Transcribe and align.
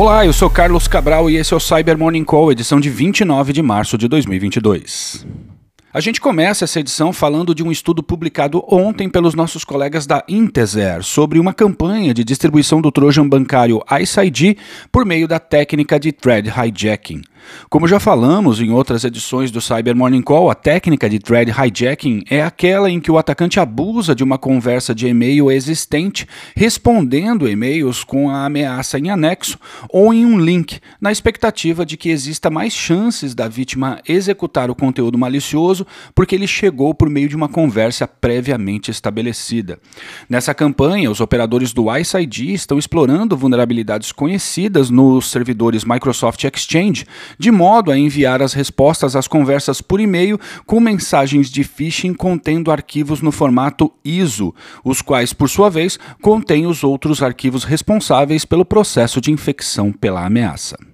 Olá, 0.00 0.24
eu 0.24 0.32
sou 0.32 0.48
Carlos 0.48 0.88
Cabral 0.88 1.28
e 1.28 1.36
esse 1.36 1.52
é 1.52 1.56
o 1.58 1.60
Cyber 1.60 1.98
Morning 1.98 2.24
Call, 2.24 2.50
edição 2.50 2.80
de 2.80 2.88
29 2.88 3.52
de 3.52 3.60
março 3.60 3.98
de 3.98 4.08
2022. 4.08 5.26
A 5.92 6.00
gente 6.00 6.22
começa 6.22 6.64
essa 6.64 6.80
edição 6.80 7.12
falando 7.12 7.54
de 7.54 7.62
um 7.62 7.70
estudo 7.70 8.02
publicado 8.02 8.64
ontem 8.66 9.10
pelos 9.10 9.34
nossos 9.34 9.62
colegas 9.62 10.06
da 10.06 10.24
Intezer 10.26 11.02
sobre 11.02 11.38
uma 11.38 11.52
campanha 11.52 12.14
de 12.14 12.24
distribuição 12.24 12.80
do 12.80 12.90
Trojan 12.90 13.28
bancário 13.28 13.82
Ice 14.00 14.18
ID 14.18 14.56
por 14.90 15.04
meio 15.04 15.28
da 15.28 15.38
técnica 15.38 16.00
de 16.00 16.12
thread 16.12 16.48
hijacking. 16.48 17.20
Como 17.68 17.86
já 17.86 18.00
falamos 18.00 18.60
em 18.60 18.70
outras 18.70 19.04
edições 19.04 19.50
do 19.50 19.60
Cyber 19.60 19.94
Morning 19.96 20.22
Call, 20.22 20.50
a 20.50 20.54
técnica 20.54 21.08
de 21.08 21.18
thread 21.18 21.50
hijacking 21.50 22.24
é 22.30 22.42
aquela 22.42 22.90
em 22.90 23.00
que 23.00 23.10
o 23.10 23.18
atacante 23.18 23.60
abusa 23.60 24.14
de 24.14 24.24
uma 24.24 24.38
conversa 24.38 24.94
de 24.94 25.06
e-mail 25.06 25.50
existente, 25.50 26.26
respondendo 26.56 27.48
e-mails 27.48 28.04
com 28.04 28.30
a 28.30 28.44
ameaça 28.44 28.98
em 28.98 29.10
anexo 29.10 29.58
ou 29.88 30.12
em 30.12 30.24
um 30.24 30.38
link, 30.38 30.80
na 31.00 31.12
expectativa 31.12 31.86
de 31.86 31.96
que 31.96 32.10
exista 32.10 32.50
mais 32.50 32.72
chances 32.72 33.34
da 33.34 33.48
vítima 33.48 34.00
executar 34.08 34.70
o 34.70 34.74
conteúdo 34.74 35.18
malicioso 35.18 35.86
porque 36.14 36.34
ele 36.34 36.46
chegou 36.46 36.94
por 36.94 37.08
meio 37.08 37.28
de 37.28 37.36
uma 37.36 37.48
conversa 37.48 38.06
previamente 38.06 38.90
estabelecida. 38.90 39.78
Nessa 40.28 40.54
campanha, 40.54 41.10
os 41.10 41.20
operadores 41.20 41.72
do 41.72 41.94
Ice 41.96 42.16
ID 42.16 42.50
estão 42.50 42.78
explorando 42.78 43.36
vulnerabilidades 43.36 44.12
conhecidas 44.12 44.90
nos 44.90 45.30
servidores 45.30 45.84
Microsoft 45.84 46.44
Exchange 46.44 47.06
de 47.38 47.50
modo 47.50 47.90
a 47.90 47.98
enviar 47.98 48.42
as 48.42 48.52
respostas 48.52 49.14
às 49.16 49.28
conversas 49.28 49.80
por 49.80 50.00
e-mail 50.00 50.38
com 50.66 50.80
mensagens 50.80 51.50
de 51.50 51.64
phishing 51.64 52.14
contendo 52.14 52.70
arquivos 52.70 53.20
no 53.20 53.32
formato 53.32 53.92
ISO, 54.04 54.54
os 54.84 55.02
quais, 55.02 55.32
por 55.32 55.48
sua 55.48 55.70
vez, 55.70 55.98
contêm 56.20 56.66
os 56.66 56.84
outros 56.84 57.22
arquivos 57.22 57.64
responsáveis 57.64 58.44
pelo 58.44 58.64
processo 58.64 59.20
de 59.20 59.30
infecção 59.30 59.92
pela 59.92 60.24
ameaça. 60.24 60.89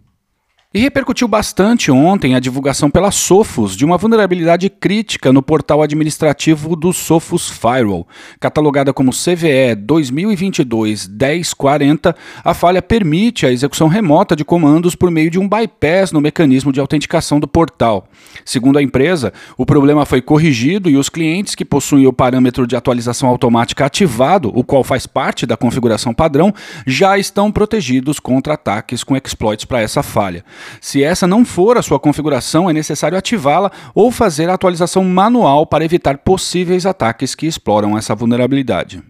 E 0.76 0.78
repercutiu 0.78 1.26
bastante 1.26 1.90
ontem 1.90 2.34
a 2.34 2.38
divulgação 2.38 2.90
pela 2.90 3.10
Sophos 3.10 3.74
de 3.74 3.82
uma 3.82 3.96
vulnerabilidade 3.96 4.68
crítica 4.68 5.32
no 5.32 5.40
portal 5.40 5.80
administrativo 5.80 6.76
do 6.76 6.92
Sophos 6.92 7.48
Firewall. 7.48 8.06
Catalogada 8.38 8.92
como 8.92 9.10
CVE 9.10 9.74
2022-1040, 9.74 12.14
a 12.44 12.52
falha 12.52 12.82
permite 12.82 13.46
a 13.46 13.50
execução 13.50 13.88
remota 13.88 14.36
de 14.36 14.44
comandos 14.44 14.94
por 14.94 15.10
meio 15.10 15.30
de 15.30 15.38
um 15.38 15.48
bypass 15.48 16.12
no 16.12 16.20
mecanismo 16.20 16.70
de 16.70 16.78
autenticação 16.78 17.40
do 17.40 17.48
portal. 17.48 18.06
Segundo 18.44 18.78
a 18.78 18.82
empresa, 18.82 19.32
o 19.56 19.64
problema 19.64 20.04
foi 20.04 20.20
corrigido 20.20 20.90
e 20.90 20.98
os 20.98 21.08
clientes 21.08 21.54
que 21.54 21.64
possuem 21.64 22.06
o 22.06 22.12
parâmetro 22.12 22.66
de 22.66 22.76
atualização 22.76 23.30
automática 23.30 23.86
ativado, 23.86 24.52
o 24.54 24.62
qual 24.62 24.84
faz 24.84 25.06
parte 25.06 25.46
da 25.46 25.56
configuração 25.56 26.12
padrão, 26.12 26.52
já 26.86 27.16
estão 27.16 27.50
protegidos 27.50 28.20
contra 28.20 28.52
ataques 28.52 29.02
com 29.02 29.16
exploits 29.16 29.64
para 29.64 29.80
essa 29.80 30.02
falha. 30.02 30.44
Se 30.80 31.02
essa 31.02 31.26
não 31.26 31.44
for 31.44 31.76
a 31.76 31.82
sua 31.82 31.98
configuração, 31.98 32.68
é 32.68 32.72
necessário 32.72 33.18
ativá-la 33.18 33.70
ou 33.94 34.10
fazer 34.10 34.48
a 34.48 34.54
atualização 34.54 35.04
manual 35.04 35.66
para 35.66 35.84
evitar 35.84 36.18
possíveis 36.18 36.86
ataques 36.86 37.34
que 37.34 37.46
exploram 37.46 37.96
essa 37.96 38.14
vulnerabilidade. 38.14 39.02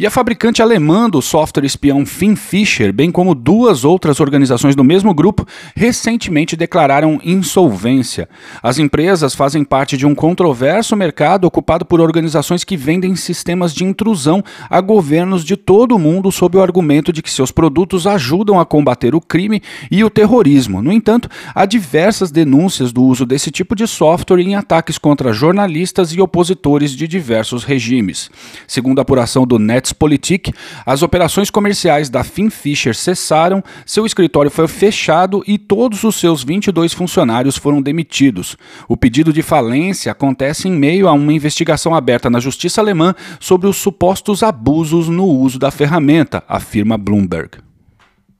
E 0.00 0.06
a 0.06 0.10
fabricante 0.10 0.62
alemã 0.62 1.10
do 1.10 1.20
software 1.20 1.66
espião 1.66 2.06
Finfisher, 2.06 2.90
bem 2.90 3.10
como 3.10 3.34
duas 3.34 3.84
outras 3.84 4.18
organizações 4.18 4.74
do 4.74 4.82
mesmo 4.82 5.12
grupo, 5.12 5.46
recentemente 5.76 6.56
declararam 6.56 7.20
insolvência. 7.22 8.26
As 8.62 8.78
empresas 8.78 9.34
fazem 9.34 9.62
parte 9.62 9.98
de 9.98 10.06
um 10.06 10.14
controverso 10.14 10.96
mercado 10.96 11.44
ocupado 11.44 11.84
por 11.84 12.00
organizações 12.00 12.64
que 12.64 12.78
vendem 12.78 13.14
sistemas 13.14 13.74
de 13.74 13.84
intrusão 13.84 14.42
a 14.70 14.80
governos 14.80 15.44
de 15.44 15.54
todo 15.54 15.94
o 15.94 15.98
mundo 15.98 16.32
sob 16.32 16.56
o 16.56 16.62
argumento 16.62 17.12
de 17.12 17.20
que 17.20 17.30
seus 17.30 17.52
produtos 17.52 18.06
ajudam 18.06 18.58
a 18.58 18.64
combater 18.64 19.14
o 19.14 19.20
crime 19.20 19.62
e 19.90 20.02
o 20.02 20.08
terrorismo. 20.08 20.80
No 20.80 20.92
entanto, 20.92 21.28
há 21.54 21.66
diversas 21.66 22.30
denúncias 22.30 22.90
do 22.90 23.02
uso 23.02 23.26
desse 23.26 23.50
tipo 23.50 23.76
de 23.76 23.86
software 23.86 24.40
em 24.40 24.54
ataques 24.54 24.96
contra 24.96 25.30
jornalistas 25.30 26.10
e 26.14 26.22
opositores 26.22 26.92
de 26.92 27.06
diversos 27.06 27.64
regimes. 27.64 28.30
Segundo 28.66 28.98
a 28.98 29.02
apuração 29.02 29.46
do 29.46 29.58
Net 29.58 29.89
Politik, 29.92 30.52
as 30.84 31.02
operações 31.02 31.50
comerciais 31.50 32.08
da 32.08 32.24
Finfisher 32.24 32.94
cessaram, 32.94 33.62
seu 33.86 34.06
escritório 34.06 34.50
foi 34.50 34.68
fechado 34.68 35.42
e 35.46 35.58
todos 35.58 36.04
os 36.04 36.16
seus 36.16 36.42
22 36.42 36.92
funcionários 36.92 37.56
foram 37.56 37.80
demitidos. 37.80 38.56
O 38.88 38.96
pedido 38.96 39.32
de 39.32 39.42
falência 39.42 40.12
acontece 40.12 40.68
em 40.68 40.72
meio 40.72 41.08
a 41.08 41.12
uma 41.12 41.32
investigação 41.32 41.94
aberta 41.94 42.28
na 42.28 42.40
justiça 42.40 42.80
alemã 42.80 43.14
sobre 43.38 43.68
os 43.68 43.76
supostos 43.76 44.42
abusos 44.42 45.08
no 45.08 45.24
uso 45.24 45.58
da 45.58 45.70
ferramenta, 45.70 46.42
afirma 46.48 46.98
Bloomberg. 46.98 47.69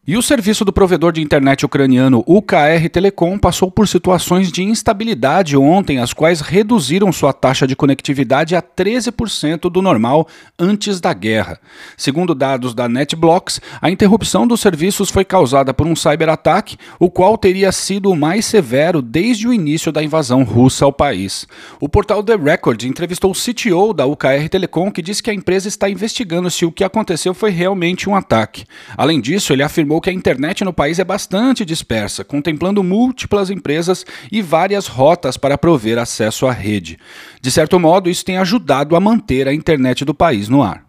E 0.06 0.16
o 0.16 0.22
serviço 0.22 0.64
do 0.64 0.72
provedor 0.72 1.12
de 1.12 1.20
internet 1.20 1.66
ucraniano 1.66 2.24
UKR 2.26 2.88
Telecom 2.90 3.38
passou 3.38 3.70
por 3.70 3.86
situações 3.86 4.50
de 4.50 4.62
instabilidade 4.62 5.58
ontem, 5.58 5.98
as 5.98 6.14
quais 6.14 6.40
reduziram 6.40 7.12
sua 7.12 7.34
taxa 7.34 7.66
de 7.66 7.76
conectividade 7.76 8.56
a 8.56 8.62
13% 8.62 9.70
do 9.70 9.82
normal 9.82 10.26
antes 10.58 11.02
da 11.02 11.12
guerra. 11.12 11.60
Segundo 11.98 12.34
dados 12.34 12.72
da 12.72 12.88
NetBlocks, 12.88 13.60
a 13.78 13.90
interrupção 13.90 14.46
dos 14.46 14.62
serviços 14.62 15.10
foi 15.10 15.22
causada 15.22 15.74
por 15.74 15.86
um 15.86 15.94
cyberataque, 15.94 16.78
o 16.98 17.10
qual 17.10 17.36
teria 17.36 17.70
sido 17.70 18.10
o 18.10 18.16
mais 18.16 18.46
severo 18.46 19.02
desde 19.02 19.46
o 19.46 19.52
início 19.52 19.92
da 19.92 20.02
invasão 20.02 20.44
russa 20.44 20.86
ao 20.86 20.92
país. 20.94 21.46
O 21.78 21.90
portal 21.90 22.22
The 22.22 22.36
Record 22.36 22.84
entrevistou 22.84 23.30
o 23.30 23.34
CTO 23.34 23.92
da 23.92 24.06
UKR 24.06 24.48
Telecom, 24.50 24.90
que 24.90 25.02
disse 25.02 25.22
que 25.22 25.30
a 25.30 25.34
empresa 25.34 25.68
está 25.68 25.90
investigando 25.90 26.50
se 26.50 26.64
o 26.64 26.72
que 26.72 26.84
aconteceu 26.84 27.34
foi 27.34 27.50
realmente 27.50 28.08
um 28.08 28.16
ataque. 28.16 28.64
Além 28.96 29.20
disso, 29.20 29.52
ele 29.52 29.62
afirmou 29.62 29.89
afirmou 29.90 30.00
que 30.00 30.10
a 30.10 30.12
internet 30.12 30.62
no 30.64 30.72
país 30.72 31.00
é 31.00 31.04
bastante 31.04 31.64
dispersa, 31.64 32.22
contemplando 32.22 32.82
múltiplas 32.82 33.50
empresas 33.50 34.06
e 34.30 34.40
várias 34.40 34.86
rotas 34.86 35.36
para 35.36 35.58
prover 35.58 35.98
acesso 35.98 36.46
à 36.46 36.52
rede. 36.52 36.96
De 37.40 37.50
certo 37.50 37.78
modo, 37.80 38.08
isso 38.08 38.24
tem 38.24 38.38
ajudado 38.38 38.94
a 38.94 39.00
manter 39.00 39.48
a 39.48 39.54
internet 39.54 40.04
do 40.04 40.14
país 40.14 40.48
no 40.48 40.62
ar. 40.62 40.84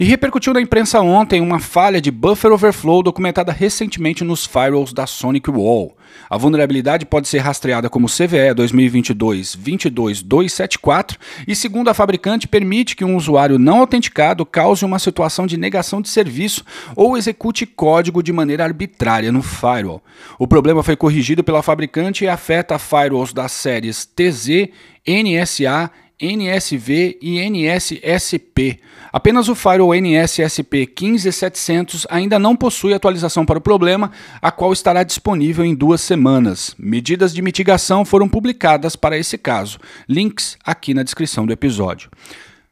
E 0.00 0.04
repercutiu 0.04 0.54
na 0.54 0.60
imprensa 0.60 1.00
ontem 1.00 1.40
uma 1.40 1.58
falha 1.58 2.00
de 2.00 2.12
buffer 2.12 2.52
overflow 2.52 3.02
documentada 3.02 3.50
recentemente 3.50 4.22
nos 4.22 4.46
firewalls 4.46 4.92
da 4.92 5.08
Sonic 5.08 5.50
Wall. 5.50 5.96
A 6.30 6.36
vulnerabilidade 6.36 7.04
pode 7.04 7.26
ser 7.26 7.38
rastreada 7.38 7.90
como 7.90 8.06
CVE 8.06 8.54
2022-22274 8.54 11.16
e, 11.48 11.56
segundo 11.56 11.88
a 11.88 11.94
fabricante, 11.94 12.46
permite 12.46 12.94
que 12.94 13.04
um 13.04 13.16
usuário 13.16 13.58
não 13.58 13.80
autenticado 13.80 14.46
cause 14.46 14.84
uma 14.84 15.00
situação 15.00 15.48
de 15.48 15.56
negação 15.56 16.00
de 16.00 16.08
serviço 16.08 16.64
ou 16.94 17.18
execute 17.18 17.66
código 17.66 18.22
de 18.22 18.32
maneira 18.32 18.62
arbitrária 18.62 19.32
no 19.32 19.42
firewall. 19.42 20.00
O 20.38 20.46
problema 20.46 20.84
foi 20.84 20.94
corrigido 20.94 21.42
pela 21.42 21.60
fabricante 21.60 22.22
e 22.22 22.28
afeta 22.28 22.78
firewalls 22.78 23.32
das 23.32 23.50
séries 23.50 24.06
TZ, 24.06 24.68
NSA 25.04 25.90
NSV 26.20 27.18
e 27.22 27.38
NSSP. 27.38 28.80
Apenas 29.12 29.48
o 29.48 29.54
firewall 29.54 29.94
NSSP 29.94 30.86
15700 30.86 32.06
ainda 32.10 32.38
não 32.38 32.54
possui 32.54 32.92
atualização 32.92 33.46
para 33.46 33.58
o 33.58 33.62
problema, 33.62 34.10
a 34.42 34.50
qual 34.50 34.72
estará 34.72 35.02
disponível 35.02 35.64
em 35.64 35.74
duas 35.74 36.00
semanas. 36.00 36.74
Medidas 36.78 37.32
de 37.32 37.40
mitigação 37.40 38.04
foram 38.04 38.28
publicadas 38.28 38.96
para 38.96 39.16
esse 39.16 39.38
caso. 39.38 39.78
Links 40.08 40.58
aqui 40.64 40.92
na 40.92 41.02
descrição 41.02 41.46
do 41.46 41.52
episódio. 41.52 42.10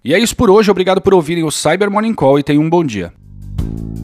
E 0.04 0.14
é 0.14 0.18
isso 0.18 0.36
por 0.36 0.50
hoje. 0.50 0.70
Obrigado 0.70 1.00
por 1.00 1.14
ouvirem 1.14 1.44
o 1.44 1.50
Cyber 1.50 1.90
Morning 1.90 2.14
Call 2.14 2.38
e 2.38 2.42
tenham 2.42 2.62
um 2.62 2.70
bom 2.70 2.84
dia. 2.84 3.12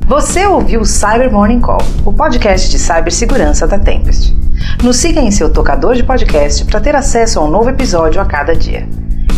Você 0.07 0.45
ouviu 0.47 0.81
o 0.81 0.85
Cyber 0.85 1.33
Morning 1.33 1.61
Call, 1.61 1.81
o 2.05 2.13
podcast 2.13 2.69
de 2.69 2.79
cibersegurança 2.79 3.67
da 3.67 3.79
Tempest. 3.79 4.35
Nos 4.83 4.97
siga 4.97 5.21
em 5.21 5.31
seu 5.31 5.53
tocador 5.53 5.95
de 5.95 6.03
podcast 6.03 6.65
para 6.65 6.81
ter 6.81 6.95
acesso 6.95 7.39
a 7.39 7.45
um 7.45 7.51
novo 7.51 7.71
episódio 7.71 8.21
a 8.21 8.27
cada 8.27 8.55
dia. 8.55 8.87